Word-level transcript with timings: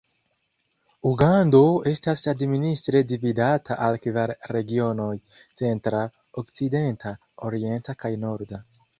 Ugando 1.07 1.57
estas 1.89 2.23
administre 2.31 3.01
dividata 3.11 3.77
al 3.87 3.97
kvar 4.05 4.33
regionoj: 4.57 5.11
centra, 5.61 5.99
okcidenta, 6.43 7.13
orienta 7.51 7.97
kaj 8.05 8.13
norda. 8.25 8.63